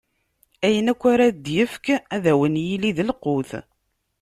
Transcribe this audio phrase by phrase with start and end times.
[0.65, 3.51] Ayen akk ara d-ifk, ad wen-yili d lqut.